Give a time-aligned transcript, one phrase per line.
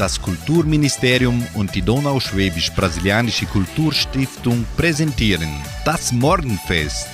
[0.00, 5.50] Das Kulturministerium und die Donauschwäbisch-Brasilianische Kulturstiftung präsentieren
[5.84, 7.06] das Morgenfest.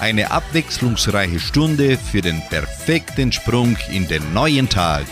[0.00, 5.06] Eine abwechslungsreiche Stunde für den perfekten Sprung in den neuen Tag.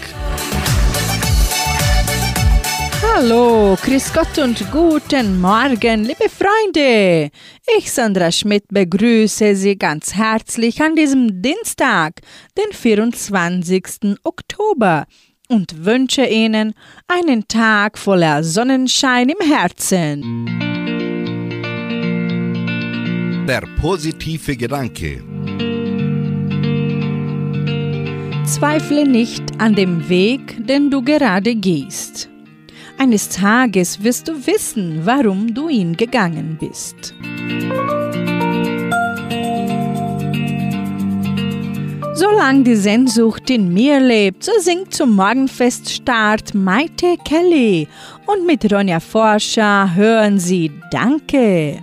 [3.15, 7.31] Hallo, Grüß Gott und guten Morgen, liebe Freunde.
[7.79, 12.21] Ich, Sandra Schmidt, begrüße Sie ganz herzlich an diesem Dienstag,
[12.59, 14.19] den 24.
[14.25, 15.07] Oktober
[15.53, 16.73] und wünsche Ihnen
[17.09, 20.47] einen Tag voller Sonnenschein im Herzen.
[23.47, 25.23] Der positive Gedanke.
[28.47, 32.31] Zweifle nicht an dem Weg, den du gerade gehst.
[32.99, 37.15] Eines Tages wirst du wissen, warum du ihn gegangen bist.
[42.15, 47.89] Solange die Sehnsucht in mir lebt, so singt zum Morgenfeststart Maite Kelly.
[48.27, 51.83] Und mit Ronja Forscher hören Sie Danke.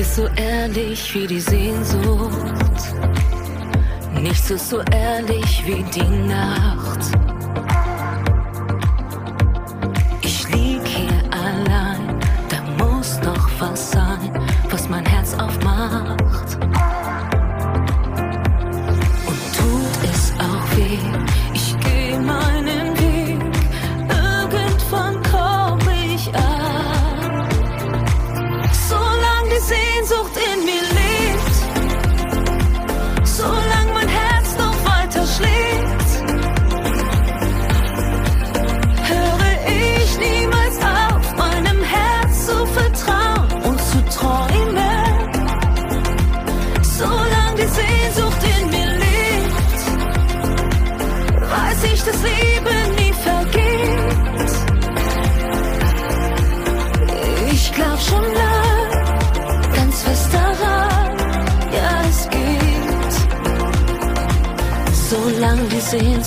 [0.00, 2.32] Ist so ehrlich wie die Sehnsucht.
[4.14, 7.39] Nichts ist so ehrlich wie die Nacht.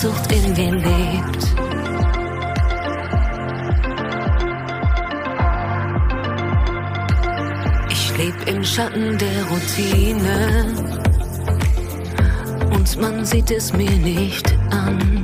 [0.04, 1.44] Sehnsucht in mir lebt.
[7.90, 10.66] Ich leb im Schatten der Routine
[12.76, 15.23] und man sieht es mir nicht an.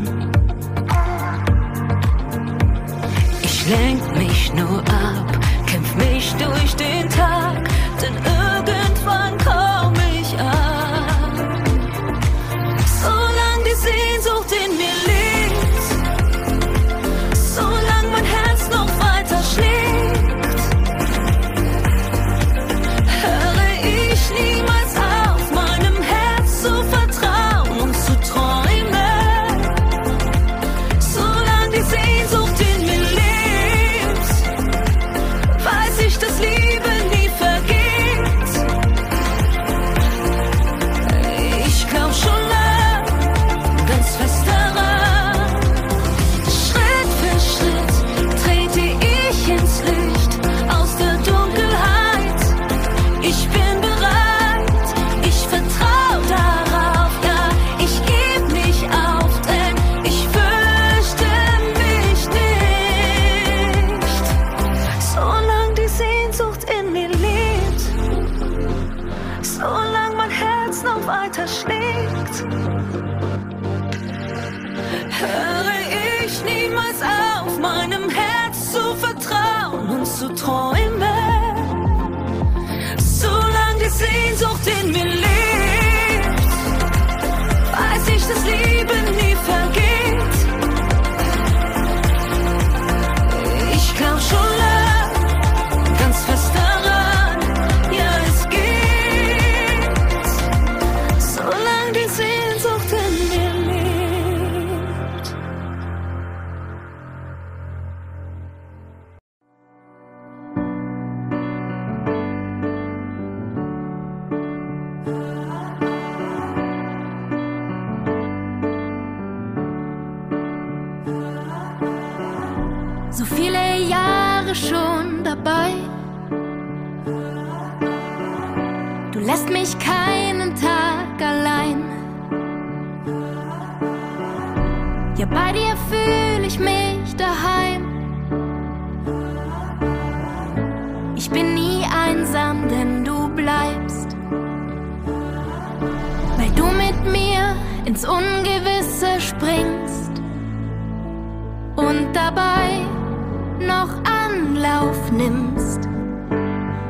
[155.09, 155.81] aufnimmst.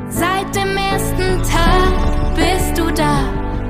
[0.09, 3.23] Seit dem ersten Tag bist du da,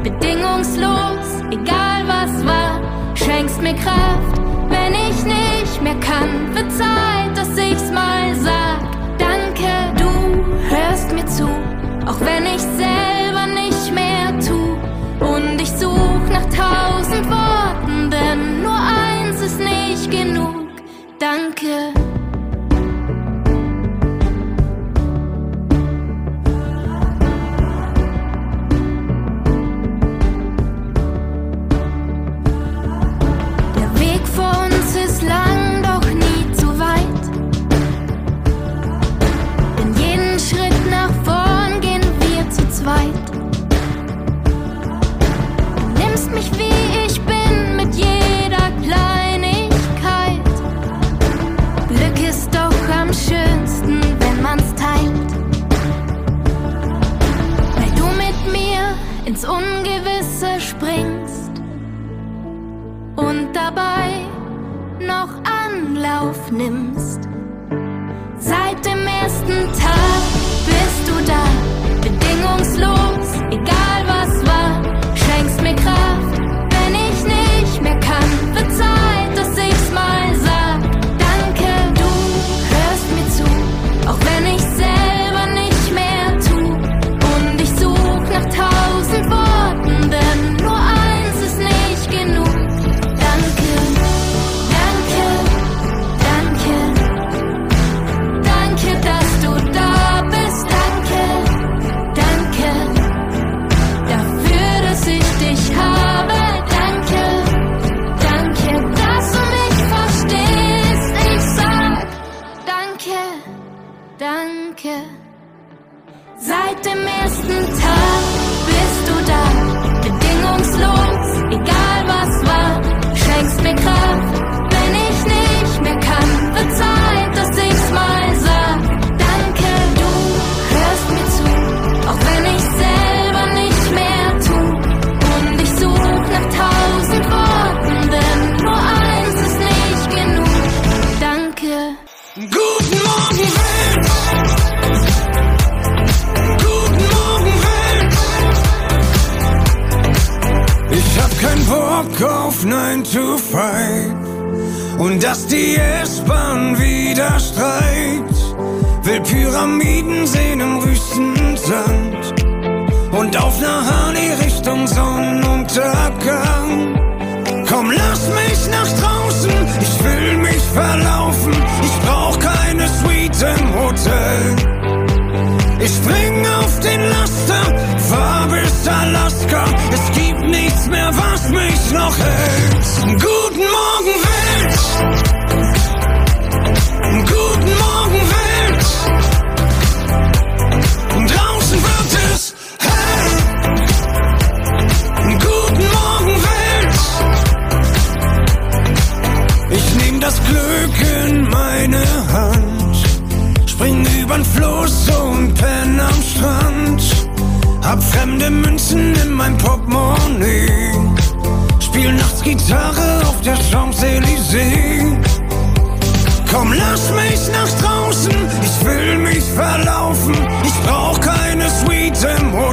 [0.04, 2.82] bedingungslos, egal was war.
[3.16, 6.54] Schenkst mir Kraft, wenn ich nicht mehr kann.
[6.56, 8.19] Wird Zeit, dass ich's mal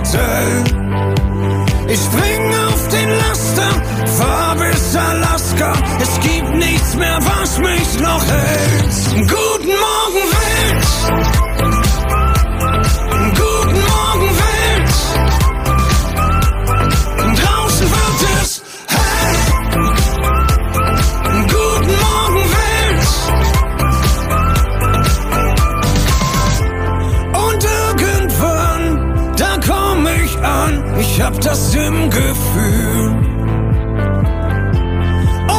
[0.07, 0.65] Hotel.
[1.89, 3.71] Ich spring auf den Laster,
[4.19, 5.73] fahr bis Alaska.
[6.01, 9.29] Es gibt nichts mehr, was mich noch hält.
[9.29, 10.36] Guten Morgen,
[31.47, 33.15] das im Gefühl.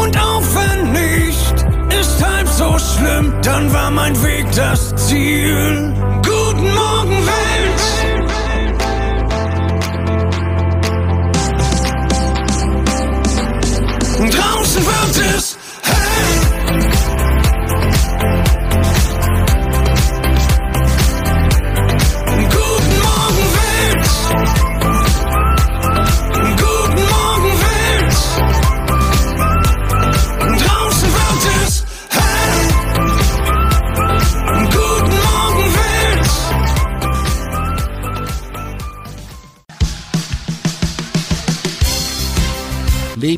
[0.01, 1.65] Und auch wenn nicht,
[1.97, 5.93] ist halb so schlimm, dann war mein Weg das Ziel.
[6.23, 7.46] Guten Morgen, Welt!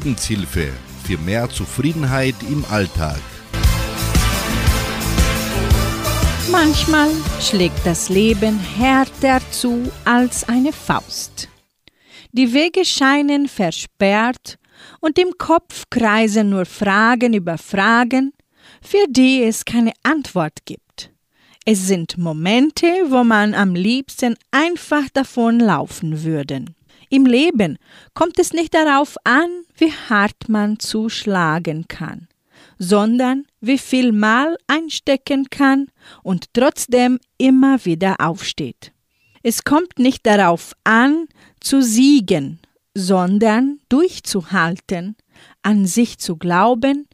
[0.10, 0.74] Lebenshilfe
[1.04, 3.20] für mehr Zufriedenheit im Alltag.
[6.52, 11.48] Manchmal schlägt das Leben härter zu als eine Faust.
[12.32, 14.58] Die Wege scheinen versperrt
[15.00, 18.34] und im Kopf kreisen nur Fragen über Fragen,
[18.82, 21.12] für die es keine Antwort gibt.
[21.66, 26.66] Es sind Momente, wo man am liebsten einfach davon laufen würde.
[27.10, 27.78] Im Leben
[28.14, 32.28] kommt es nicht darauf an, wie hart man zuschlagen kann,
[32.78, 35.88] sondern wie viel Mal einstecken kann
[36.22, 38.94] und trotzdem immer wieder aufsteht.
[39.42, 41.28] Es kommt nicht darauf an,
[41.60, 42.60] zu siegen,
[42.94, 45.16] sondern durchzuhalten,
[45.64, 47.08] an sich zu glauben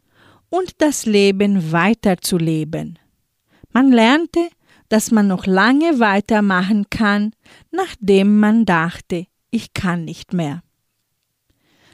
[0.50, 2.98] und das Leben weiterzuleben.
[3.72, 4.48] Man lernte,
[4.88, 7.32] dass man noch lange weitermachen kann,
[7.70, 9.26] nachdem man dachte,
[9.56, 10.62] ich kann nicht mehr.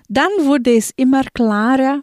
[0.09, 2.02] Dann wurde es immer klarer,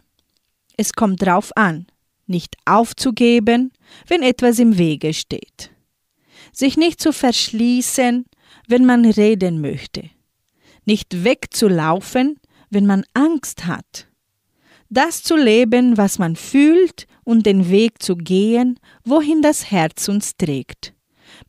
[0.76, 1.86] es kommt drauf an,
[2.26, 3.72] nicht aufzugeben,
[4.06, 5.70] wenn etwas im Wege steht.
[6.52, 8.24] Sich nicht zu verschließen,
[8.66, 10.10] wenn man reden möchte.
[10.84, 12.40] Nicht wegzulaufen,
[12.70, 14.10] wenn man Angst hat
[14.90, 20.36] das zu leben, was man fühlt und den Weg zu gehen, wohin das Herz uns
[20.36, 20.92] trägt.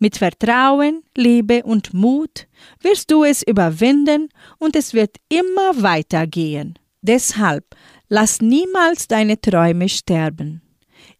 [0.02, 2.48] Mit Vertrauen, Liebe und Mut
[2.80, 6.80] wirst du es überwinden und es wird immer weitergehen.
[7.04, 7.76] Deshalb
[8.10, 10.64] lass niemals deine Träume sterben.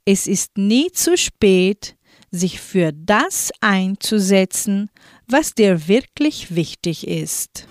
[0.04, 1.96] Es ist nie zu spät,
[2.32, 4.90] sich für das einzusetzen,
[5.28, 7.68] was dir wirklich wichtig ist.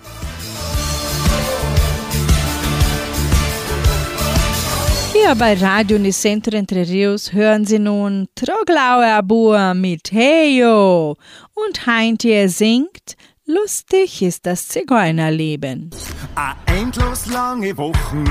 [5.23, 11.15] Hier bei Radio Unicentro Entre Rios hören Sie nun Troglaue Abua mit Heyo
[11.53, 15.91] und Heintje singt Lustig ist das Zigeunerleben.
[16.33, 18.23] A endlos lange Wochen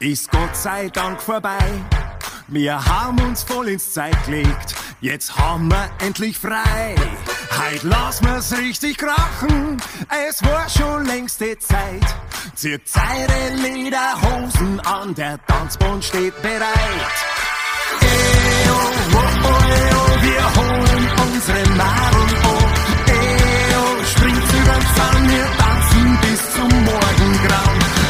[0.00, 1.70] ist Gott sei Dank vorbei.
[2.48, 6.96] Wir haben uns voll ins Zeit gelegt, jetzt haben wir endlich frei.
[7.56, 9.80] Heut lassen wir's richtig krachen,
[10.28, 12.04] es war schon längste Zeit.
[12.54, 17.14] Zieht eure Lederhosen an, der Tanzbund steht bereit.
[18.00, 23.10] Eo, oh, oh, oh, wir holen unsere Nahrung oh.
[23.10, 28.03] Eo, springt übern Zaun, wir tanzen bis zum Morgengrauen.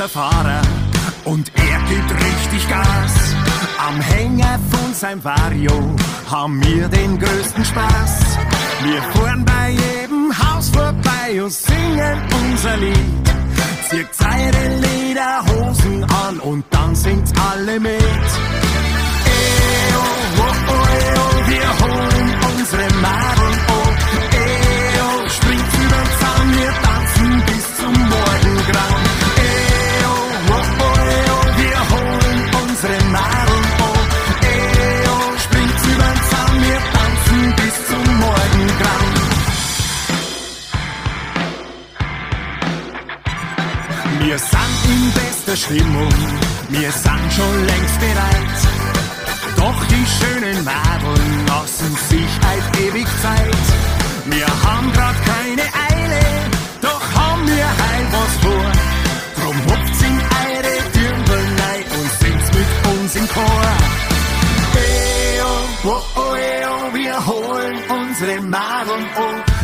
[0.00, 0.62] Unser Fahrer
[1.26, 3.34] und er gibt richtig Gas.
[3.86, 5.94] Am Hänger von seinem Vario
[6.30, 8.38] haben wir den größten Spaß.
[8.82, 12.96] Wir fahren bei jedem Haus vorbei und singen unser Lied.
[13.90, 18.00] Zieht eure Lederhosen an und dann singt alle mit.
[18.00, 18.08] Eo,
[20.38, 23.49] oh, oh, oh, wir holen unsere Madeln
[44.30, 46.14] Wir sind in bester Stimmung,
[46.68, 48.60] wir sind schon längst bereit.
[49.56, 53.64] Doch die schönen Madeln lassen sich halt ewig Zeit.
[54.26, 56.20] Wir haben grad keine Eile,
[56.80, 58.72] doch haben wir heil was vor.
[59.34, 63.66] Drum hupft's in eure Dürmbel rein und singt's mit uns im Chor.
[64.76, 69.59] Eo, oh, oh, eo, wir holen unsere Madeln oh.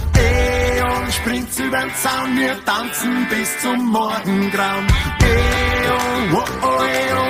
[1.07, 4.87] Eo, springt's übern Zaun, wir tanzen bis zum Morgengrauen.
[5.21, 5.99] Eo,
[6.33, 7.26] oh, oh, wir holen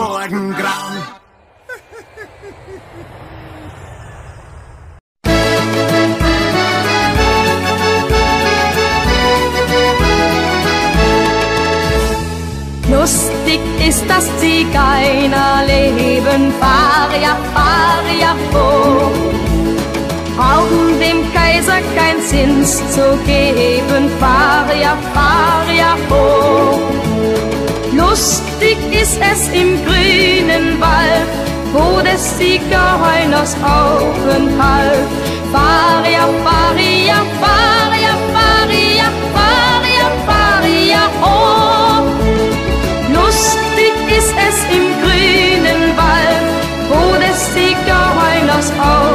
[0.00, 0.96] Morgengrauen.
[12.88, 19.12] Lustig ist das Zigeunerleben, fahr ja, fahr ja vor.
[20.34, 26.80] Brauchen dem Kaiser kein Zins zu geben, fahr ja, fahr ja vor.
[28.10, 31.30] Lustig ist es im grünen Wald,
[31.72, 35.06] wo des Siegerheuners Aufenthalt.
[35.52, 42.02] Faria, Faria, Faria, Faria, Faria, Faria, oh.
[43.14, 46.46] Lustig ist es im grünen Wald,
[46.88, 49.09] wo des Siegerheuners Aufenthalt.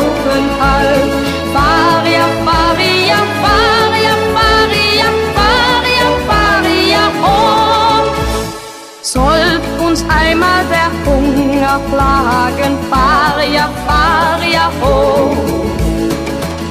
[11.75, 15.35] Hunger plagen, Faria, Faria, oh.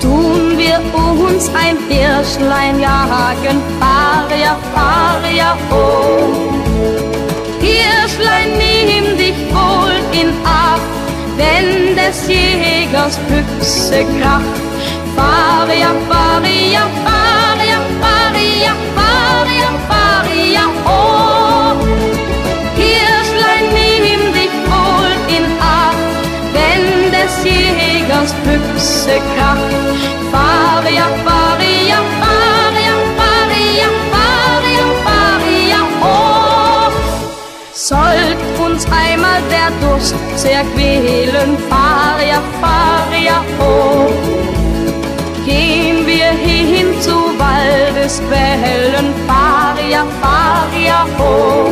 [0.01, 6.53] Tun wir uns ein Hirschlein jagen, Faria, Faria, oh.
[7.61, 10.81] Hirschlein, nimm dich wohl in Acht,
[11.37, 14.61] wenn des Jägers Büchse kracht.
[15.17, 20.94] Faria, Faria, Faria, Faria, Faria, Faria, oh.
[28.15, 29.75] Jägers Büchse kracht.
[30.31, 36.93] Faria, Faria, Faria, Faria, Faria, Faria, oh.
[37.73, 44.11] Sollt uns einmal der Durst sehr quälen, Faria, Faria, oh.
[45.45, 51.71] Gehen wir hin zu Waldesquellen, Faria, Faria, oh.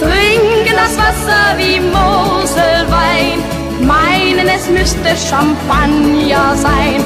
[0.00, 3.59] Trinken das Wasser wie Moselwein,
[4.54, 7.04] es müsste Champagner sein.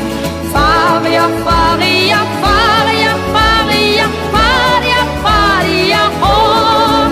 [0.53, 7.11] Faria, Faria, Faria, Faria, Faria, Faria, oh.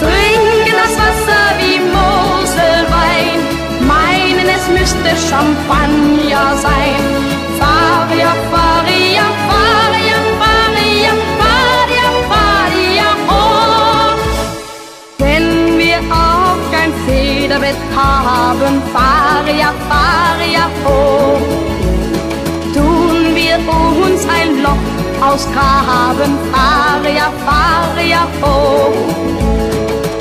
[0.00, 3.38] Trinken das Wasser wie Moselwein,
[3.92, 7.02] meinen es müsste Champagner sein.
[7.58, 14.14] Faria, Faria, Faria, Faria, Faria, Faria, oh.
[15.18, 21.38] Wenn wir auch kein Federbett haben, Faria, Faria, oh.
[22.72, 23.58] Tun wir
[24.02, 24.86] uns ein Loch
[25.20, 28.94] ausgraben, Faria, Faria, oh.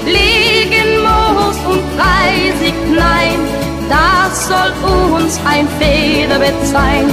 [0.05, 3.39] Legen Moos und Reisig, nein,
[3.89, 4.73] das soll
[5.15, 7.09] uns ein Federbett sein.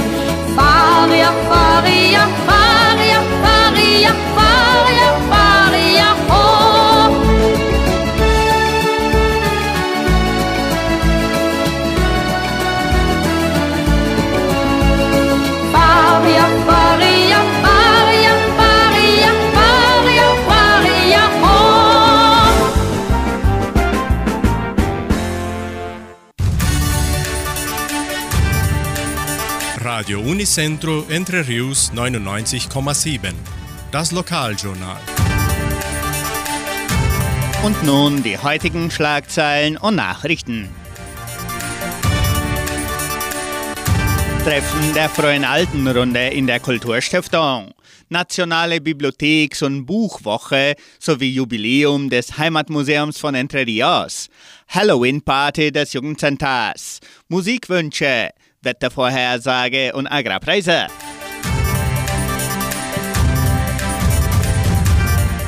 [0.55, 4.11] Faria, Faria, Faria, Faria,
[30.01, 33.33] Radio Unicentro Entre Rius 99,7.
[33.91, 34.97] Das Lokaljournal.
[37.63, 40.69] Und nun die heutigen Schlagzeilen und Nachrichten.
[44.43, 47.71] Treffen der Freien Altenrunde in der Kulturstiftung.
[48.09, 54.29] Nationale Bibliotheks- und Buchwoche sowie Jubiläum des Heimatmuseums von Entre Rios.
[54.67, 57.01] Halloween-Party des Jugendcenters.
[57.29, 60.87] Musikwünsche, Wettervorhersage und Agrarpreise.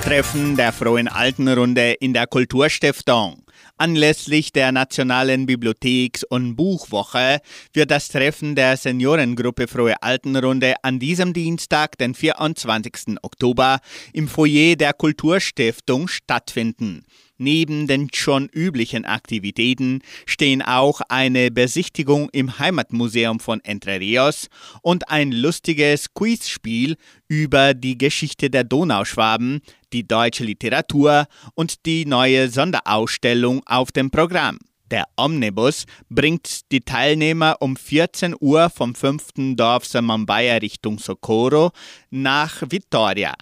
[0.03, 3.43] Treffen der Frohen Altenrunde in der Kulturstiftung.
[3.77, 7.39] Anlässlich der Nationalen Bibliotheks- und Buchwoche
[7.71, 13.17] wird das Treffen der Seniorengruppe Frohe Altenrunde an diesem Dienstag, den 24.
[13.21, 13.79] Oktober,
[14.11, 17.05] im Foyer der Kulturstiftung stattfinden.
[17.37, 24.47] Neben den schon üblichen Aktivitäten stehen auch eine Besichtigung im Heimatmuseum von Entre Rios
[24.81, 26.95] und ein lustiges Quizspiel
[27.27, 29.61] über die Geschichte der Donauschwaben,
[29.93, 34.59] die deutsche Literatur und die neue Sonderausstellung auf dem Programm.
[34.91, 39.55] Der Omnibus bringt die Teilnehmer um 14 Uhr vom 5.
[39.55, 41.71] Dorf Samambaya Richtung Socorro
[42.11, 43.33] nach Vitoria.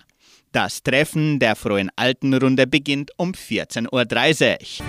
[0.54, 4.86] Das Treffen der Frohen Altenrunde beginnt um 14.30 Uhr.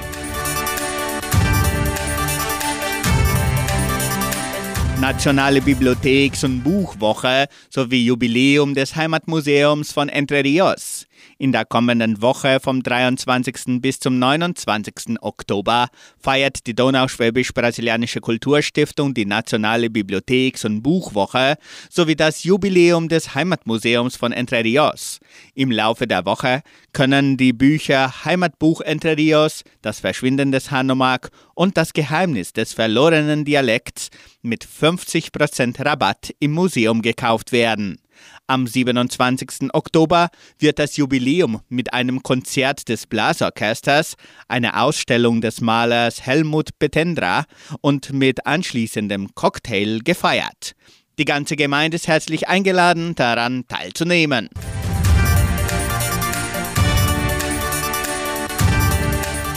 [5.01, 11.07] Nationale Bibliotheks- und Buchwoche sowie Jubiläum des Heimatmuseums von Entre Rios.
[11.39, 13.81] In der kommenden Woche vom 23.
[13.81, 15.21] bis zum 29.
[15.21, 21.57] Oktober feiert die Donauschwäbisch-Brasilianische Kulturstiftung die Nationale Bibliotheks- und Buchwoche
[21.91, 25.21] sowie das Jubiläum des Heimatmuseums von Entre Rios.
[25.55, 31.77] Im Laufe der Woche können die Bücher Heimatbuch Entre Rios, Das Verschwinden des Hanomag und
[31.77, 34.11] Das Geheimnis des verlorenen Dialekts
[34.43, 38.02] mit 50% Rabatt im Museum gekauft werden.
[38.47, 39.71] Am 27.
[39.73, 44.17] Oktober wird das Jubiläum mit einem Konzert des Blasorchesters,
[44.49, 47.45] einer Ausstellung des Malers Helmut Betendra
[47.81, 50.73] und mit anschließendem Cocktail gefeiert.
[51.19, 54.49] Die ganze Gemeinde ist herzlich eingeladen, daran teilzunehmen.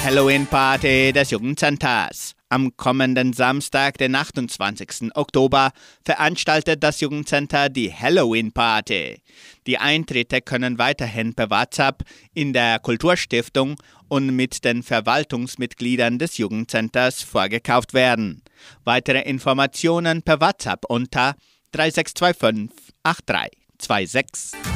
[0.05, 2.35] Halloween-Party des Jugendcenters.
[2.49, 5.09] Am kommenden Samstag, den 28.
[5.15, 5.71] Oktober,
[6.03, 9.23] veranstaltet das Jugendcenter die Halloween-Party.
[9.65, 12.03] Die Eintritte können weiterhin per WhatsApp
[12.35, 18.43] in der Kulturstiftung und mit den Verwaltungsmitgliedern des Jugendcenters vorgekauft werden.
[18.83, 21.33] Weitere Informationen per WhatsApp unter
[21.71, 24.74] 3625 8326.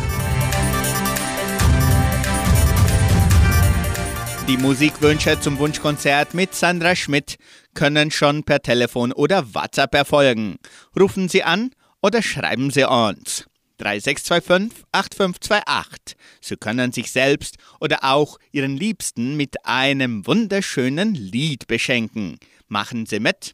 [4.49, 7.38] Die Musikwünsche zum Wunschkonzert mit Sandra Schmidt
[7.75, 10.57] können schon per Telefon oder WhatsApp erfolgen.
[10.99, 11.69] Rufen Sie an
[12.01, 13.45] oder schreiben Sie uns.
[13.77, 16.17] 3625 8528.
[16.41, 22.39] Sie können sich selbst oder auch Ihren Liebsten mit einem wunderschönen Lied beschenken.
[22.67, 23.53] Machen Sie mit.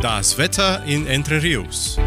[0.00, 1.98] Das Wetter in Entre Rios.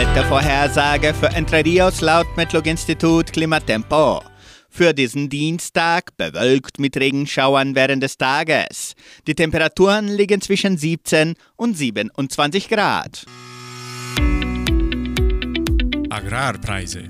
[0.00, 4.22] Wettervorhersage für Entre Rios laut Metlog-Institut Klimatempo.
[4.70, 8.94] Für diesen Dienstag bewölkt mit Regenschauern während des Tages.
[9.26, 13.26] Die Temperaturen liegen zwischen 17 und 27 Grad.
[16.08, 17.02] Agrarpreise.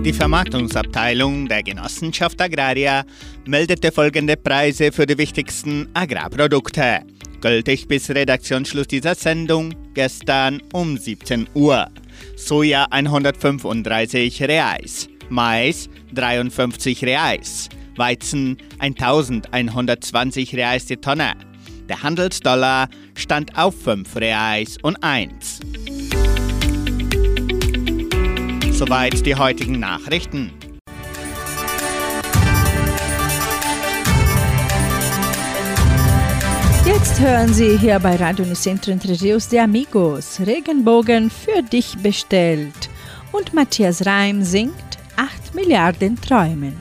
[0.00, 3.04] Die Vermarktungsabteilung der Genossenschaft Agraria
[3.44, 7.02] meldete folgende Preise für die wichtigsten Agrarprodukte.
[7.44, 11.90] Gültig bis Redaktionsschluss dieser Sendung gestern um 17 Uhr.
[12.36, 21.34] Soja 135 Reais, Mais 53 Reais, Weizen 1120 Reais die Tonne.
[21.86, 25.60] Der Handelsdollar stand auf 5 Reais und 1.
[28.70, 30.50] Soweit die heutigen Nachrichten.
[36.86, 42.90] Jetzt hören Sie hier bei Radio Nicentro Entre Rios de Amigos Regenbogen für dich bestellt.
[43.32, 44.74] Und Matthias Reim singt
[45.16, 46.76] 8 Milliarden Träumen.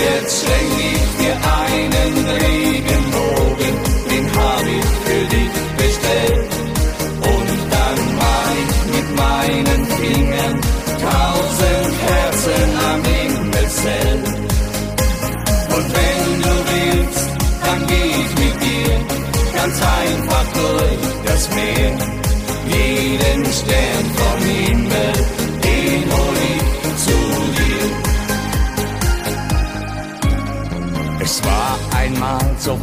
[0.00, 2.27] Jetzt schenk ich dir einen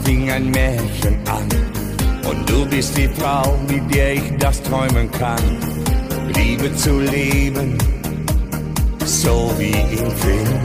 [0.05, 1.47] fing ein Märchen an.
[2.29, 5.43] Und du bist die Frau, mit der ich das träumen kann.
[6.35, 7.77] Liebe zu leben,
[9.05, 10.59] so wie im Film.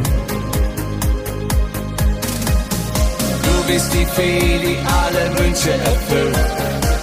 [3.47, 6.39] Du bist die Fee, die alle Wünsche erfüllt.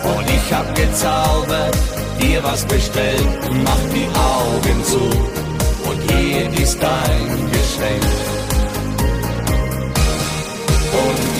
[0.04, 1.78] Und ich hab gezaubert,
[2.22, 3.28] dir was bestellt.
[3.64, 5.04] Mach die Augen zu,
[5.90, 8.37] und hier ist dein Geschenk.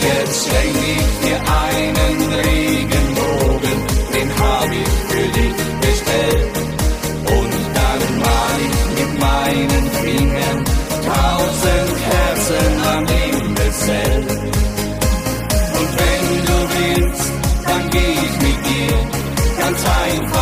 [0.00, 3.78] Jetzt schenk ich dir einen Regenbogen,
[4.14, 6.56] den hab ich für dich bestellt.
[7.36, 10.64] Und dann mal ich mit meinen Fingern
[11.04, 14.30] tausend Herzen am Himmelszelt.
[15.78, 17.32] Und wenn du willst,
[17.66, 18.96] dann geh ich mit dir
[19.58, 20.37] ganz einfach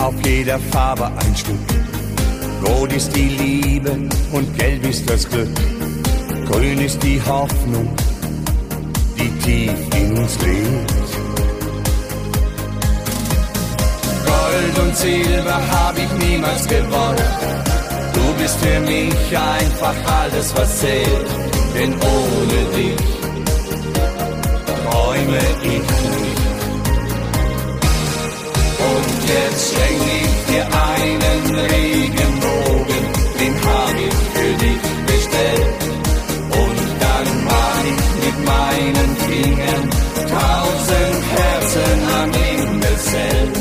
[0.00, 1.58] auf jeder Farbe ein Stück.
[2.66, 3.92] Rot ist die Liebe
[4.32, 5.48] und gelb ist das Glück.
[6.50, 7.88] Grün ist die Hoffnung,
[9.18, 10.92] die tief in uns lebt.
[14.26, 17.22] Gold und Silber hab ich niemals gewollt.
[18.14, 21.26] Du bist für mich einfach alles, was zählt,
[21.74, 22.96] denn ohne dich
[24.82, 26.29] träume ich nicht.
[28.88, 31.42] Und jetzt schenk ich dir einen
[31.74, 33.02] Regenbogen,
[33.40, 35.74] den hab ich für dich bestellt.
[36.62, 39.84] Und dann mal ich mit meinen Fingern
[40.36, 43.54] tausend Herzen am Himmelszelt.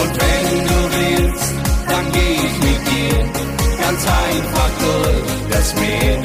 [0.00, 1.54] Und wenn du willst,
[1.88, 3.18] dann geh ich mit dir
[3.82, 6.18] ganz einfach durch das Meer.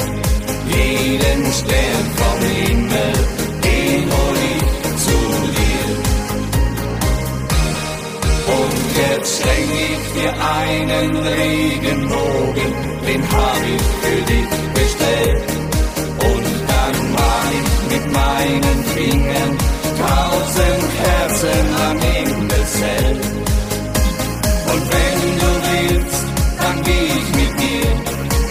[0.68, 3.14] Jeden Stern vom Himmel,
[10.16, 12.72] dir einen Regenbogen,
[13.08, 15.44] den hab ich für dich bestellt.
[16.30, 19.52] Und dann mal ich mit meinen Fingern
[20.06, 23.22] tausend Herzen am Himmelszelt.
[24.72, 26.24] Und wenn du willst,
[26.62, 27.90] dann geh ich mit dir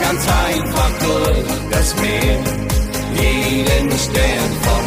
[0.01, 2.39] ganz einfach durch das Meer.
[3.23, 4.80] Jeden Stern vom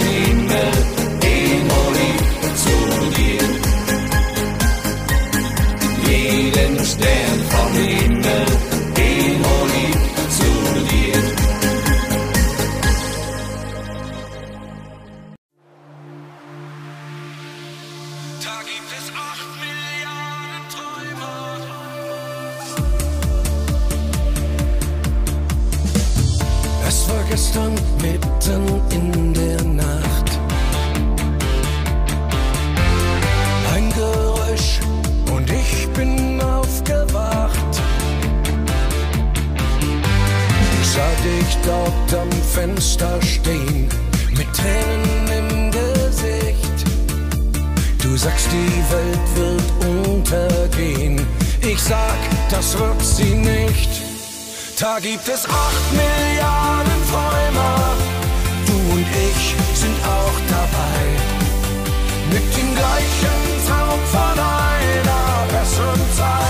[40.93, 43.89] Sah dich dort am Fenster stehen,
[44.37, 46.85] mit Tränen im Gesicht.
[48.03, 51.25] Du sagst, die Welt wird untergehen.
[51.61, 52.19] Ich sag,
[52.51, 53.89] das wird sie nicht.
[54.79, 57.95] Da gibt es acht Milliarden Träumer.
[58.67, 60.99] Du und ich sind auch dabei.
[62.29, 66.42] Mit dem gleichen Traum von einer besseren Zeit.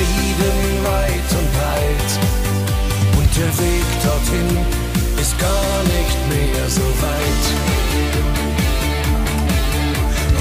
[0.00, 2.10] Frieden weit und breit.
[3.18, 4.50] Und der Weg dorthin
[5.20, 7.44] ist gar nicht mehr so weit.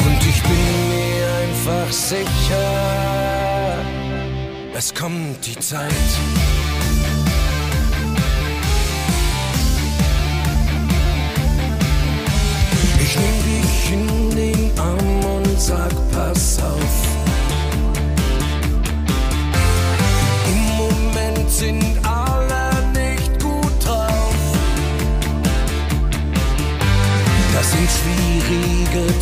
[0.05, 2.69] Und ich bin mir einfach sicher,
[4.77, 6.09] es kommt die Zeit.
[13.03, 16.38] Ich nehm dich in den Arm und sag, pass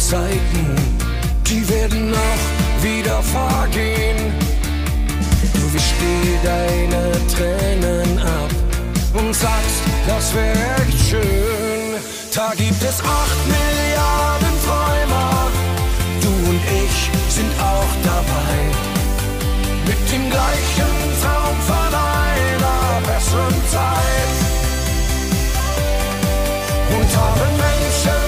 [0.09, 0.73] Zeiten,
[1.45, 4.31] die werden auch wieder vergehen.
[5.53, 8.49] Du wischst dir deine Tränen ab
[9.15, 11.99] und sagst, das wär echt schön.
[12.33, 15.51] Da gibt es acht Milliarden Träumer,
[16.21, 18.55] du und ich sind auch dabei.
[19.87, 24.37] Mit dem gleichen Traum von einer besseren Zeit.
[26.95, 28.26] Und alle Menschen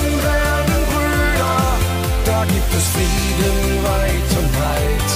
[2.39, 5.12] da gibt es Frieden weit und breit.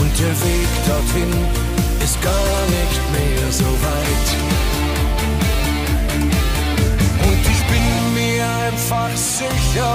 [0.00, 1.32] Und der Weg dorthin
[2.04, 4.28] ist gar nicht mehr so weit.
[7.28, 9.94] Und ich bin mir einfach sicher,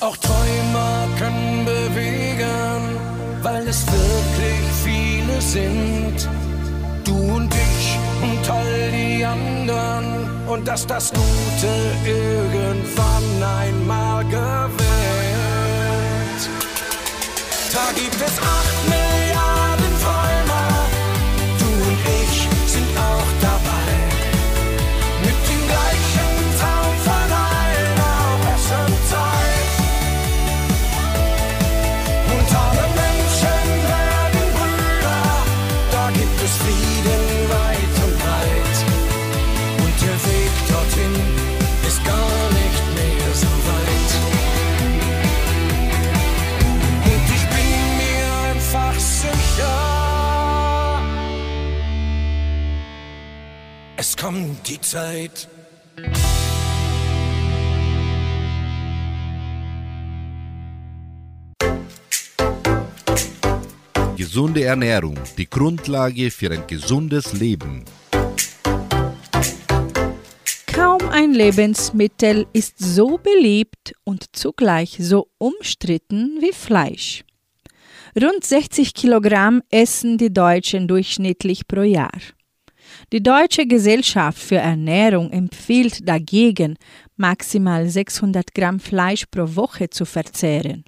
[0.00, 2.82] auch Träumer können bewegen,
[3.42, 6.28] weil es wirklich viele sind.
[7.04, 11.72] Du und ich und all die anderen und dass das Gute
[12.04, 14.82] irgendwann einmal gewinnt.
[17.72, 19.21] Da gibt es acht Milliarden
[54.22, 55.48] kommt die Zeit.
[64.16, 67.84] Gesunde Ernährung, die Grundlage für ein gesundes Leben.
[70.72, 77.24] Kaum ein Lebensmittel ist so beliebt und zugleich so umstritten wie Fleisch.
[78.14, 82.12] Rund 60 Kilogramm essen die Deutschen durchschnittlich pro Jahr.
[83.12, 86.78] Die Deutsche Gesellschaft für Ernährung empfiehlt dagegen,
[87.16, 90.84] maximal 600 Gramm Fleisch pro Woche zu verzehren.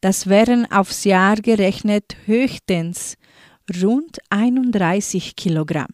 [0.00, 3.18] Das wären aufs Jahr gerechnet höchstens
[3.82, 5.92] rund 31 Kilogramm.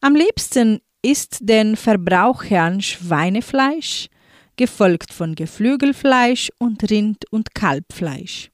[0.00, 4.06] Am liebsten isst den Verbrauchern Schweinefleisch,
[4.54, 8.52] gefolgt von Geflügelfleisch und Rind- und Kalbfleisch.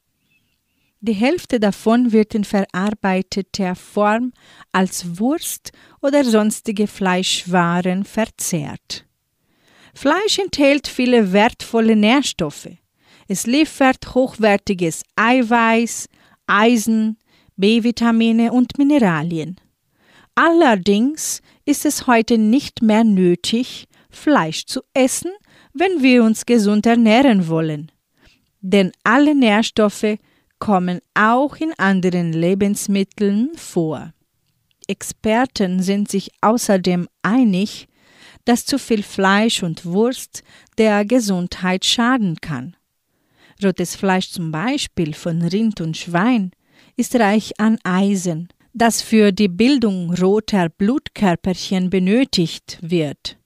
[1.07, 4.33] Die Hälfte davon wird in verarbeiteter Form
[4.73, 9.05] als Wurst oder sonstige Fleischwaren verzehrt.
[9.95, 12.71] Fleisch enthält viele wertvolle Nährstoffe.
[13.29, 16.09] Es liefert hochwertiges Eiweiß,
[16.47, 17.19] Eisen,
[17.57, 19.61] B-Vitamine und Mineralien.
[20.35, 25.33] Allerdings ist es heute nicht mehr nötig, Fleisch zu essen,
[25.75, 27.93] wenn wir uns gesund ernähren wollen.
[28.63, 30.17] Denn alle Nährstoffe
[30.59, 34.13] kommen auch in anderen Lebensmitteln vor.
[34.87, 37.89] Experten sind sich außerdem einig,
[38.45, 40.43] dass zu viel Fleisch und Wurst
[40.77, 42.77] der Gesundheit schaden kann.
[43.63, 46.51] Rotes Fleisch zum Beispiel von Rind und Schwein
[46.97, 53.39] ist reich an Eisen, das für die Bildung roter Blutkörperchen benötigt wird.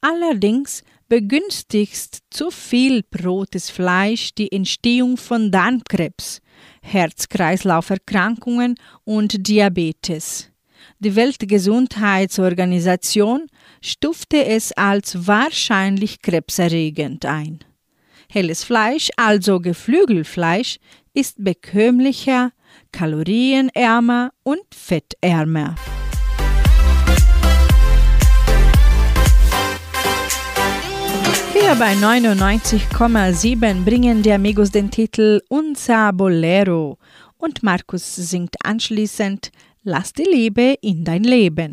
[0.00, 0.82] Allerdings
[1.14, 6.40] begünstigt zu viel rotes Fleisch die Entstehung von Darmkrebs,
[6.82, 8.74] Herz-Kreislauf-Erkrankungen
[9.04, 10.50] und Diabetes.
[10.98, 13.46] Die Weltgesundheitsorganisation
[13.80, 17.60] stufte es als wahrscheinlich krebserregend ein.
[18.28, 20.78] Helles Fleisch, also Geflügelfleisch,
[21.12, 22.50] ist bekömmlicher,
[22.90, 25.76] kalorienärmer und fettärmer.
[31.64, 36.98] Hier bei 99,7 bringen die Amigos den Titel Unsa Bolero
[37.38, 39.50] und Markus singt anschließend
[39.82, 41.72] Lass die Liebe in dein Leben.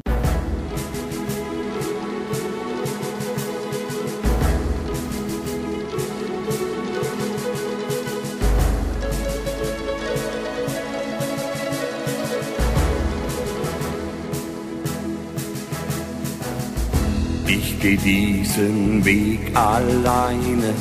[17.81, 20.73] Geh diesen Weg alleine,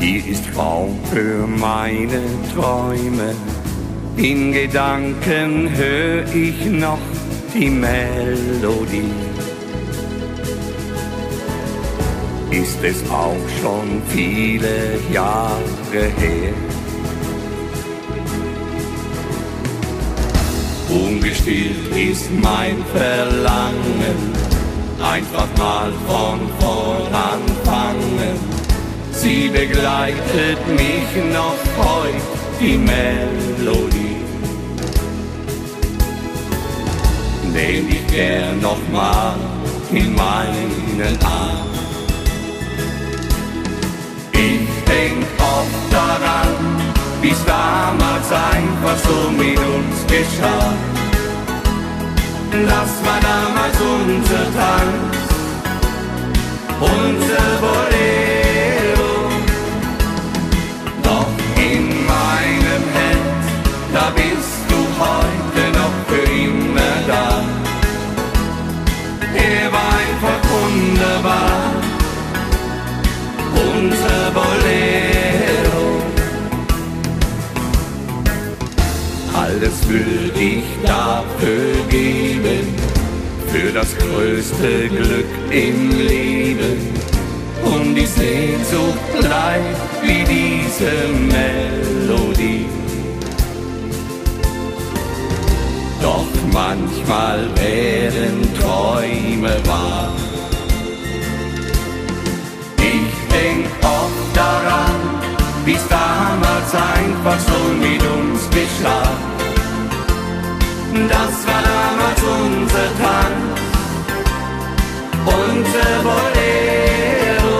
[0.00, 3.34] hier ist Raum für meine Träume.
[4.16, 6.98] In Gedanken hör ich noch
[7.54, 9.12] die Melodie.
[12.50, 16.52] Ist es auch schon viele Jahre her.
[20.88, 24.47] Ungestillt ist mein Verlangen,
[25.00, 28.38] einfach mal von vorn anfangen.
[29.12, 32.14] Sie begleitet mich noch heut,
[32.60, 34.16] die Melodie.
[37.52, 39.34] Nehm ich gern noch mal
[39.90, 41.66] in meinen Arm.
[44.32, 46.54] Ich denk oft daran,
[47.20, 50.97] wie's damals einfach so mit uns geschah.
[52.50, 55.16] Das war damals unser Tanz,
[56.80, 59.12] unser Bolero.
[61.02, 63.44] Doch in meinem Herz,
[63.92, 67.42] da bist du heute noch für immer da.
[69.34, 71.60] Er war einfach wunderbar,
[73.54, 75.86] unser Bolero.
[79.34, 81.77] Alles würde ich dafür
[83.78, 86.78] das größte Glück im Leben.
[87.64, 90.94] Und die Sehnsucht bleibt wie diese
[91.36, 92.66] Melodie.
[96.02, 100.12] Doch manchmal werden Träume wahr.
[102.78, 104.96] Ich denk oft daran,
[105.64, 109.12] wie's damals einfach so mit uns geschah.
[111.08, 113.67] Das war damals unser Tanz,
[115.58, 117.58] unser Bolero.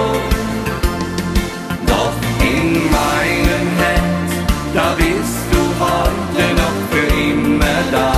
[1.86, 4.30] Doch in meinem Herz,
[4.74, 8.12] da bist du heute noch für immer da.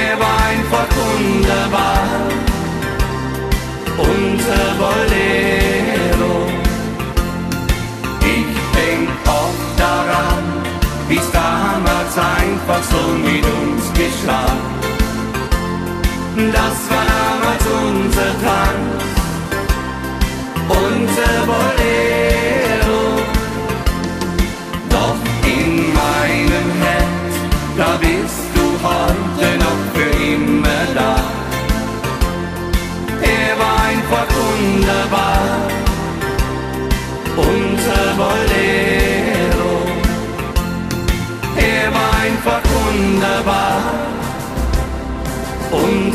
[0.00, 2.06] Er war einfach wunderbar,
[3.98, 6.34] unser Bolero.
[8.20, 10.44] Ich denk oft daran,
[11.08, 14.81] wie's damals einfach so mit uns geschah.
[16.34, 19.04] Das war damals als unser Tanz,
[20.66, 21.71] unser Bolero.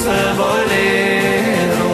[0.07, 1.91] Unser Bolero.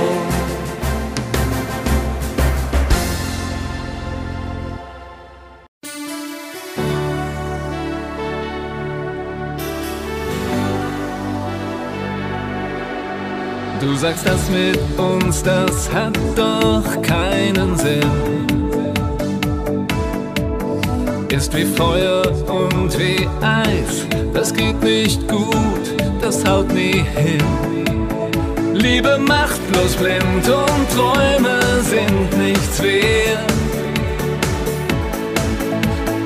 [13.79, 18.01] Du sagst das mit uns, das hat doch keinen Sinn.
[21.29, 27.41] Ist wie Feuer und wie Eis, das geht nicht gut, das haut nie hin.
[28.73, 33.53] Liebe macht bloß blind und Träume sind nichts wert.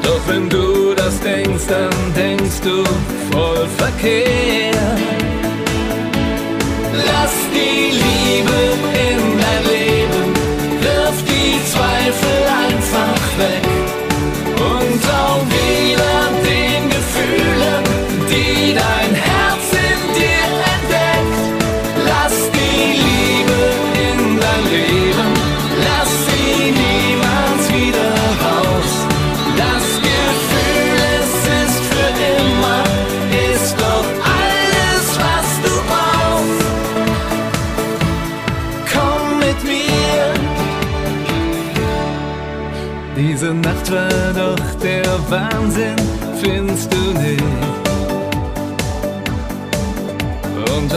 [0.02, 2.84] Doch wenn du das denkst, dann denkst du
[3.32, 4.78] voll verkehrt.
[6.94, 8.60] Lass die Liebe
[9.08, 10.34] in dein Leben,
[10.82, 13.68] wirf die Zweifel einfach weg
[14.56, 15.37] und trau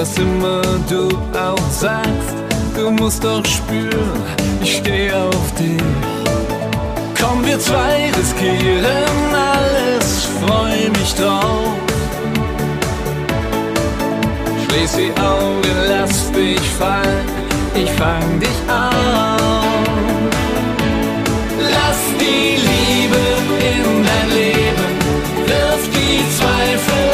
[0.01, 2.35] was immer du auch sagst,
[2.75, 4.23] du musst doch spüren,
[4.63, 5.83] ich stehe auf dich.
[7.21, 11.77] Komm, wir zwei riskieren alles, freu mich drauf.
[14.65, 17.27] Schließ die Augen, lass dich fallen,
[17.75, 19.61] ich fang dich auf.
[21.75, 23.23] Lass die Liebe
[23.71, 24.91] in dein Leben,
[25.47, 27.10] wirf die Zweifel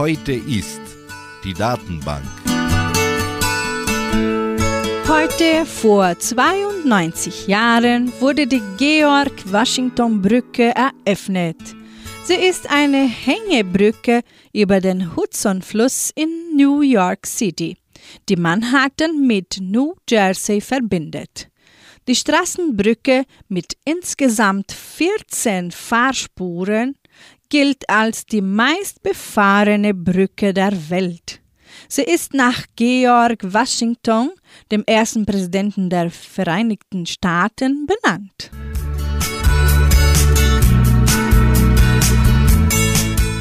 [0.00, 0.80] Heute ist
[1.44, 2.39] die Datenbank.
[5.40, 11.56] Heute vor 92 Jahren wurde die Georg-Washington-Brücke eröffnet.
[12.24, 14.20] Sie ist eine Hängebrücke
[14.52, 17.78] über den Hudson-Fluss in New York City,
[18.28, 21.48] die Manhattan mit New Jersey verbindet.
[22.06, 26.96] Die Straßenbrücke mit insgesamt 14 Fahrspuren
[27.48, 31.39] gilt als die meistbefahrene Brücke der Welt.
[31.92, 34.30] Sie ist nach Georg Washington,
[34.70, 38.52] dem ersten Präsidenten der Vereinigten Staaten, benannt.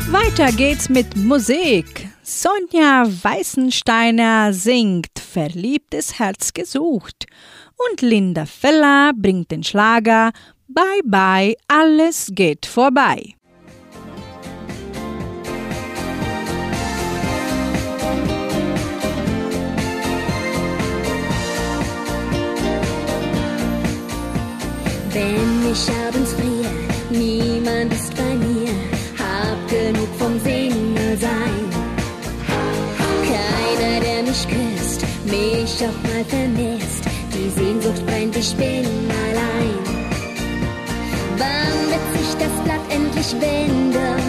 [0.09, 2.09] Weiter geht's mit Musik.
[2.23, 7.27] Sonja Weißensteiner singt Verliebtes Herz gesucht
[7.91, 10.31] und Linda Feller bringt den Schlager
[10.67, 13.35] Bye bye, alles geht vorbei.
[25.71, 26.73] ich abends friere,
[27.11, 28.73] niemand ist bei mir,
[29.17, 31.63] hab genug vom Single sein.
[33.29, 37.03] Keiner, der mich küsst, mich auch mal vermisst,
[37.33, 38.85] die Sehnsucht brennt, ich bin
[39.25, 39.77] allein.
[41.37, 44.23] Wann wird sich das Blatt endlich wenden?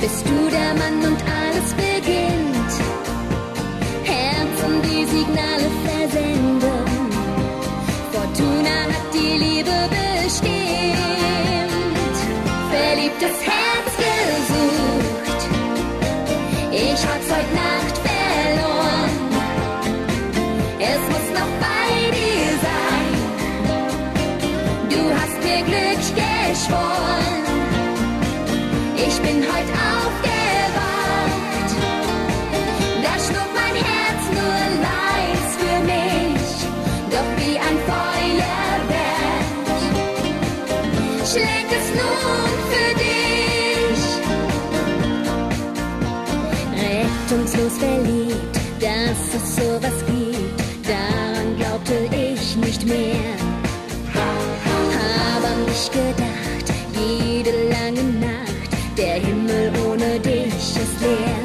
[0.00, 2.72] Bist du der Mann und alles beginnt?
[4.04, 6.84] Herzen, die Signale versenden.
[8.12, 9.53] Fortuna hat die Liebe.
[13.20, 13.53] Just
[52.84, 53.36] nicht mehr.
[54.14, 61.44] Hab an dich gedacht, jede lange Nacht, der Himmel ohne dich ist leer.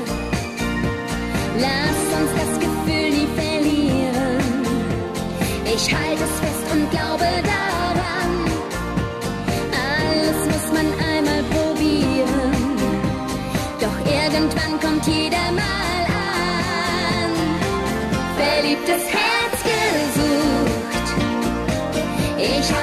[1.57, 4.43] Lass uns das Gefühl nie verlieren.
[5.65, 8.31] Ich halte es fest und glaube daran.
[9.91, 12.53] Alles muss man einmal probieren.
[13.79, 17.31] Doch irgendwann kommt jeder mal an.
[18.37, 19.28] Verliebtes Herz.
[22.41, 22.78] Ella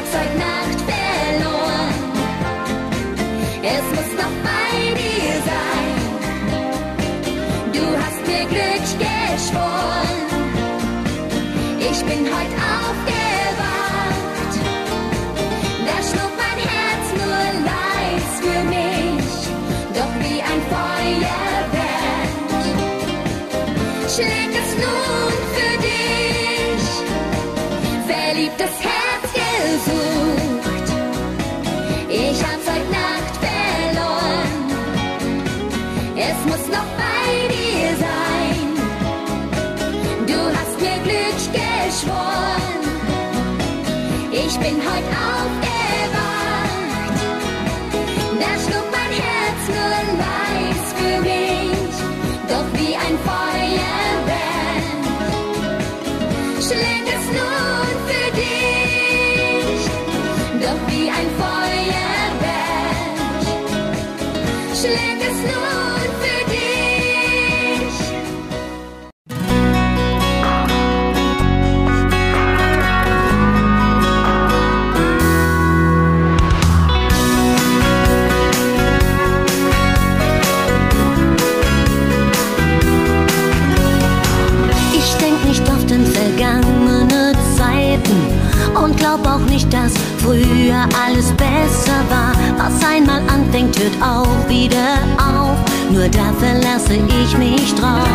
[89.56, 92.32] ich, dass früher alles besser war.
[92.58, 95.56] Was einmal anfängt, hört auch wieder auf.
[95.90, 98.06] Nur da verlasse ich mich drauf.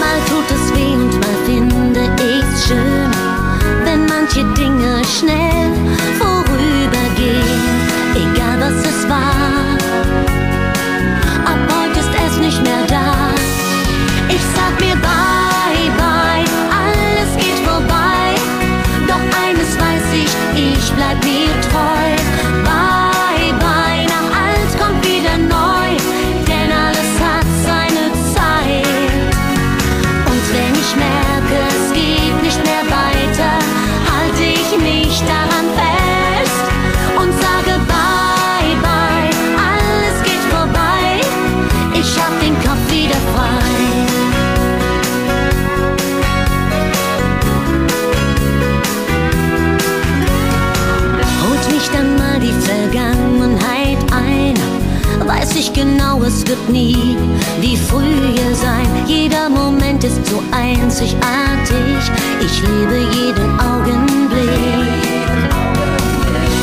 [0.00, 3.10] Mal tut es weh und mal finde ich's schön,
[3.84, 5.59] wenn manche Dinge schnell
[56.50, 57.16] wird nie
[57.60, 58.88] wie früher sein.
[59.06, 62.00] Jeder Moment ist so einzigartig.
[62.44, 64.50] Ich liebe jeden Augenblick.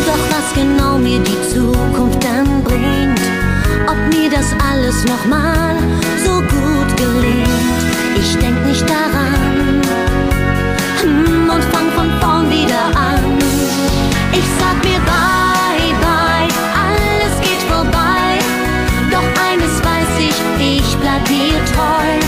[0.07, 3.21] Doch was genau mir die Zukunft dann bringt,
[3.87, 5.75] ob mir das alles nochmal
[6.25, 7.81] so gut gelingt,
[8.19, 9.81] ich denk nicht daran
[11.01, 13.23] hm, und fang von vorn wieder an.
[14.33, 15.06] Ich sag mir
[21.25, 22.26] be a toy.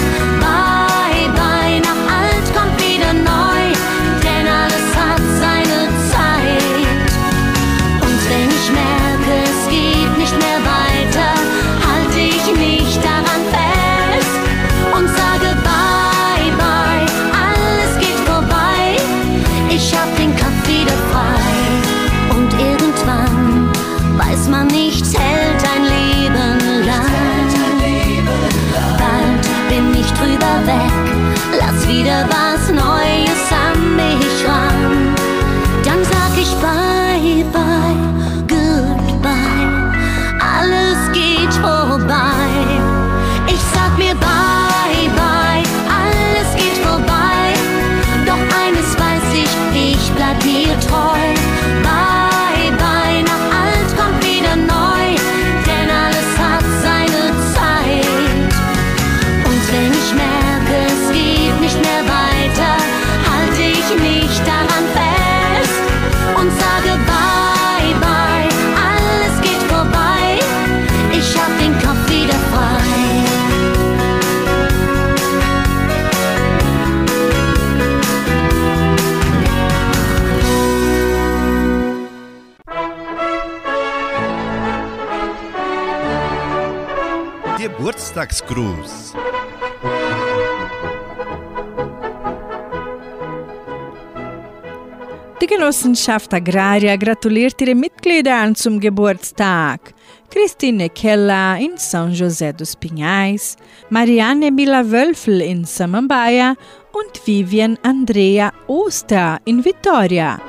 [95.50, 99.94] Genossenschaft Agraria gratuliert ihre Mitglieder zum Geburtstag.
[100.30, 103.58] Christine Keller in São José dos Pinhais,
[103.90, 106.56] Marianne Mila Wölfel in Samambaia
[106.94, 110.40] und Vivian Andrea Oster in Vitoria.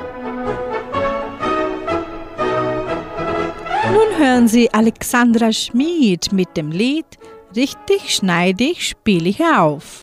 [3.92, 7.18] Nun hören Sie Alexandra Schmid mit dem Lied
[7.56, 10.02] Richtig schneidig spiele ich auf.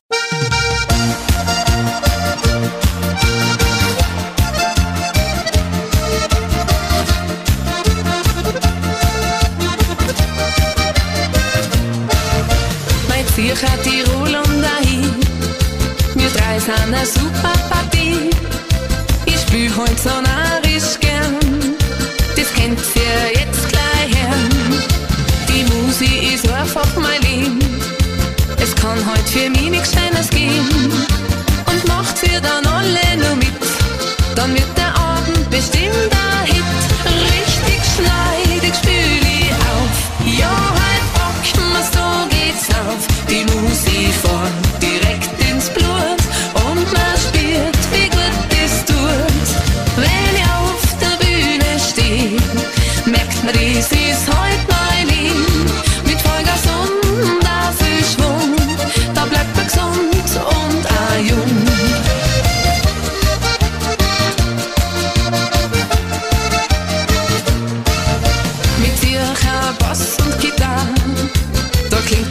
[13.08, 15.16] Mein Zürcher Tirol und dahin.
[16.16, 18.30] Wir drei sind eine super Partie.
[19.26, 21.38] Ich spül heute so narrisch gern.
[22.36, 23.67] Das kennt ihr jetzt.
[26.00, 27.60] Musik ist einfach mein Leben.
[28.62, 30.92] Es kann heute für mich nichts Schönes geben.
[31.66, 33.50] Und macht's ihr dann alle nur mit.
[34.36, 36.64] Dann wird der Abend bestimmt ein Hit.
[37.04, 40.38] Richtig schneidig spül ich auf.
[40.38, 43.02] Ja, halt packen wir's, so geht's auf.
[43.28, 46.22] Die Musik fährt direkt ins Blut.
[46.68, 49.48] Und man spürt, wie gut das tut.
[49.96, 52.38] Wenn ich auf der Bühne stehe,
[53.08, 54.47] merkt man, das ist heute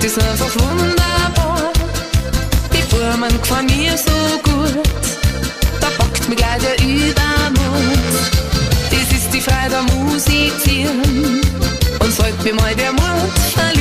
[0.07, 1.73] es einfach wunderbar.
[2.73, 4.89] Die Formen gefallen mir so gut,
[5.81, 8.15] da packt mich gleich der Übermut.
[8.91, 11.41] Das ist die Freude am Musizieren,
[11.99, 13.76] und sollte mir mal der Mut verlieren,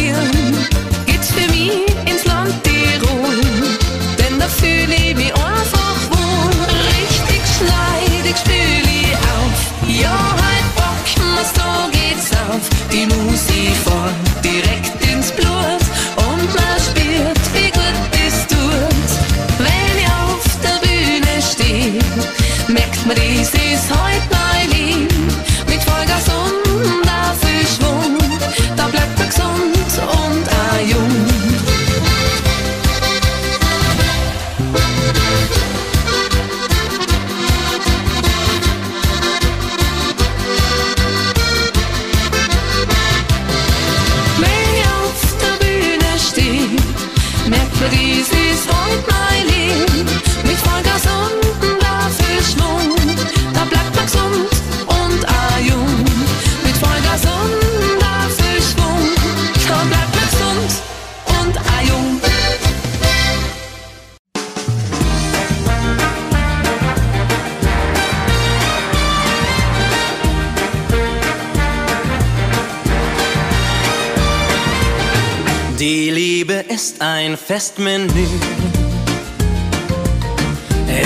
[77.38, 78.28] Festmenü.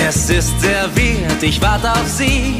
[0.06, 2.58] Es ist serviert, ich warte auf sie.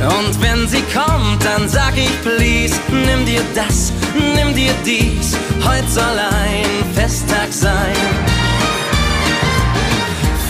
[0.00, 3.92] Und wenn sie kommt, dann sag ich please, nimm dir das,
[4.34, 5.36] nimm dir dies.
[5.64, 7.96] Heute soll ein Festtag sein.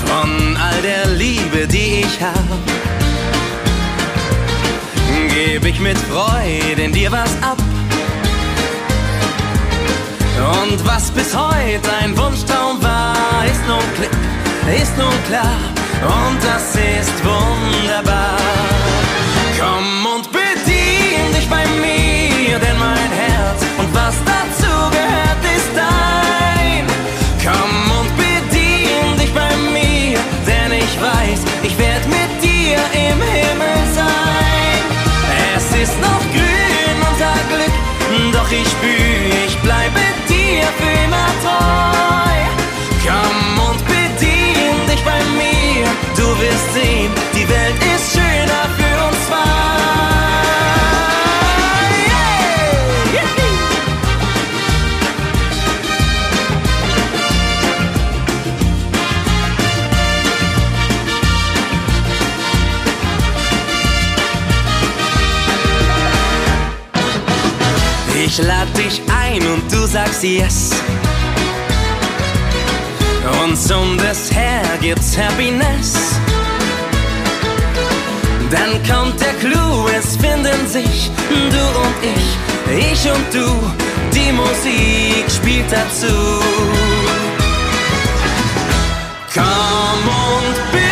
[0.05, 2.45] Von all der Liebe, die ich hab,
[5.35, 7.68] geb ich mit Freude in dir was ab.
[10.39, 14.17] Und was bis heute ein Wunschtraum war, ist nun klipp,
[14.81, 15.59] ist nun klar.
[16.03, 18.78] Und das ist wunderbar.
[70.23, 70.71] Yes.
[73.43, 76.19] Und zum Dessert gibt's Happiness.
[78.51, 82.39] Dann kommt der Clou, es finden sich du und ich
[82.71, 83.73] ich und du,
[84.13, 86.15] die Musik spielt dazu.
[89.35, 90.88] Komm und bedien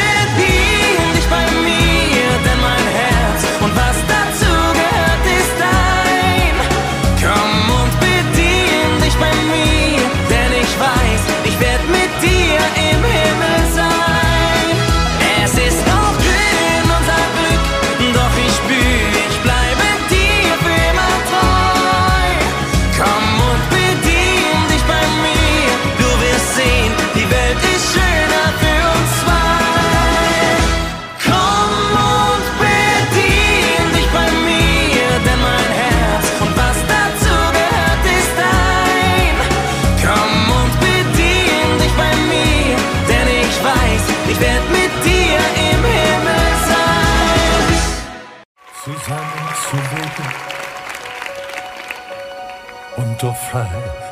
[53.51, 53.71] frei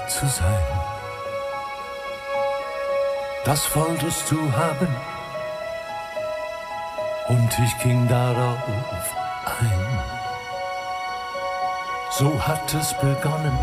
[0.09, 0.66] zu sein.
[3.45, 4.89] Das wolltest du haben
[7.28, 8.59] und ich ging darauf
[9.61, 9.99] ein.
[12.11, 13.59] So hat es begonnen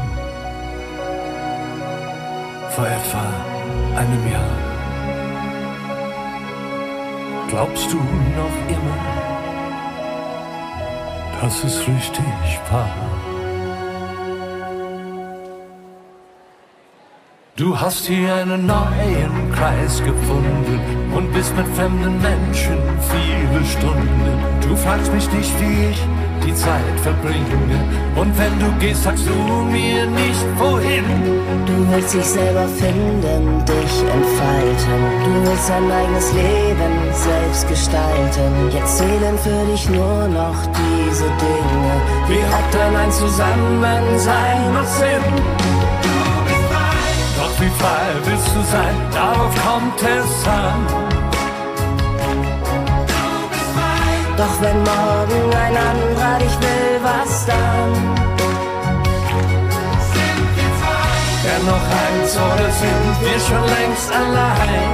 [2.70, 3.26] vor etwa
[3.98, 4.58] einem Jahr.
[7.50, 9.22] Glaubst du noch immer?
[11.42, 13.31] dass es richtig war.
[17.62, 20.80] Du hast hier einen neuen Kreis gefunden
[21.16, 22.80] und bist mit fremden Menschen
[23.12, 24.34] viele Stunden.
[24.68, 26.02] Du fragst mich nicht, wie ich
[26.44, 27.78] die Zeit verbringe.
[28.16, 29.36] Und wenn du gehst, sagst du
[29.72, 31.06] mir nicht wohin.
[31.68, 35.00] Du willst dich selber finden, dich entfalten.
[35.24, 38.72] Du willst dein eigenes Leben selbst gestalten.
[38.74, 41.94] Jetzt zählen für dich nur noch diese Dinge.
[42.28, 45.61] Wie hat dann ein Zusammensein noch Sinn?
[47.62, 50.82] Wie frei willst du sein, darauf kommt es an.
[54.36, 57.94] Doch wenn morgen ein anderer dich will, was dann?
[61.44, 64.90] Wer noch eins oder sind wir schon längst allein?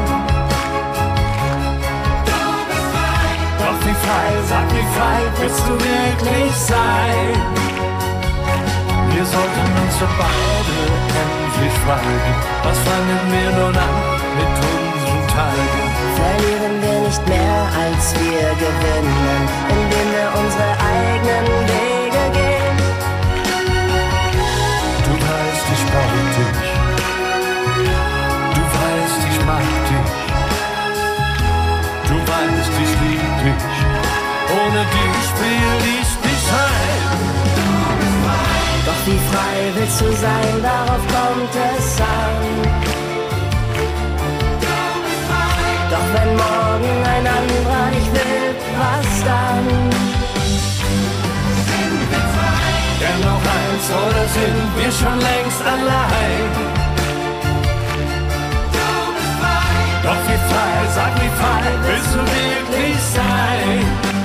[3.60, 7.34] Doch wie frei, sag wie frei willst du wirklich sein?
[9.14, 12.18] Wir sollten uns für beide endlich fragen,
[12.64, 13.96] was fangen wir nun an
[14.38, 15.68] mit unseren Tagen?
[16.16, 20.67] Verlieren wir nicht mehr, als wir gewinnen, indem wir unsere
[39.08, 42.38] wie frei willst du sein, darauf kommt es an.
[45.92, 48.48] Doch wenn morgen ein anderer dich will,
[48.82, 49.66] was dann?
[53.02, 56.48] Denn noch eins oder sind wir schon längst allein?
[60.04, 64.17] Doch wie frei, sag wie frei willst du wirklich sein?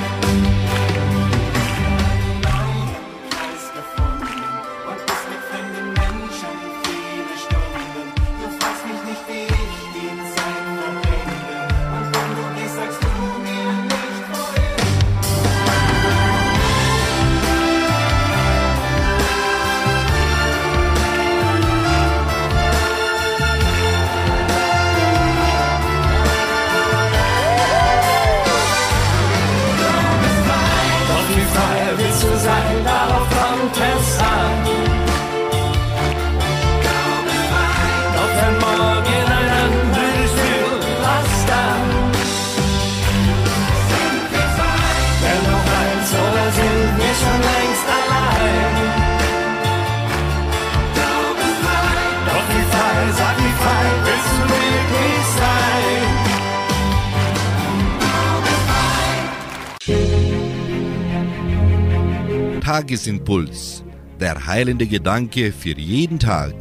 [62.82, 63.84] Tagesimpuls.
[64.18, 66.52] Der heilende Gedanke für jeden Tag.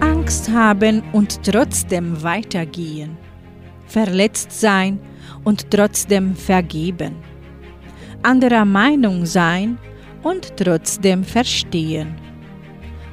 [0.00, 3.16] Angst haben und trotzdem weitergehen.
[3.86, 4.98] Verletzt sein
[5.44, 7.14] und trotzdem vergeben.
[8.24, 9.78] Anderer Meinung sein
[10.24, 12.16] und trotzdem verstehen.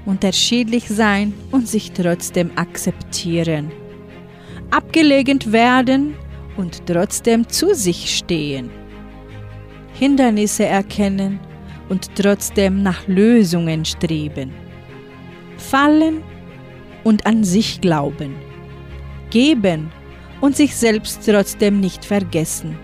[0.07, 3.71] Unterschiedlich sein und sich trotzdem akzeptieren.
[4.71, 6.15] Abgelegent werden
[6.58, 8.70] und trotzdem zu sich stehen.
[9.93, 11.39] Hindernisse erkennen
[11.89, 14.52] und trotzdem nach Lösungen streben.
[15.58, 16.24] Fallen
[17.04, 18.36] und an sich glauben.
[19.30, 19.91] Geben
[20.39, 22.78] und sich selbst trotzdem nicht vergessen.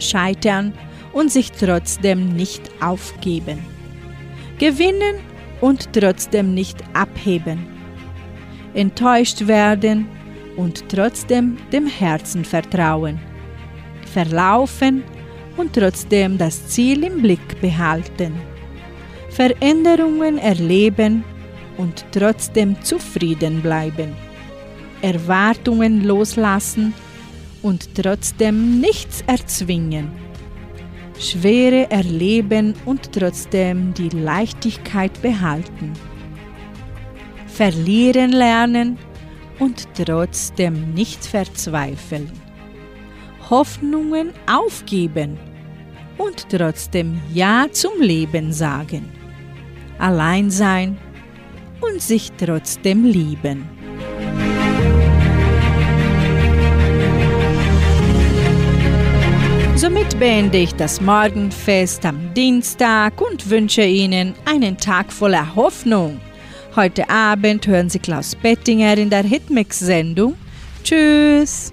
[0.00, 0.72] Scheitern
[1.12, 3.58] und sich trotzdem nicht aufgeben.
[4.58, 5.16] Gewinnen
[5.60, 7.66] und trotzdem nicht abheben.
[8.74, 10.08] Enttäuscht werden
[10.58, 13.18] und trotzdem dem Herzen vertrauen.
[14.12, 15.04] Verlaufen
[15.56, 18.32] und trotzdem das Ziel im Blick behalten.
[19.30, 21.22] Veränderungen erleben
[21.76, 24.12] und trotzdem zufrieden bleiben.
[25.00, 26.92] Erwartungen loslassen
[27.62, 30.10] und trotzdem nichts erzwingen.
[31.20, 35.92] Schwere erleben und trotzdem die Leichtigkeit behalten.
[37.46, 38.98] Verlieren lernen
[39.58, 42.30] und trotzdem nicht verzweifeln.
[43.50, 45.38] Hoffnungen aufgeben
[46.18, 49.12] und trotzdem Ja zum Leben sagen.
[49.98, 50.98] Allein sein
[51.80, 53.68] und sich trotzdem lieben.
[59.74, 66.20] Somit beende ich das Morgenfest am Dienstag und wünsche Ihnen einen Tag voller Hoffnung.
[66.78, 70.36] Heute Abend hören Sie Klaus Bettinger in der Hitmix-Sendung.
[70.84, 71.72] Tschüss!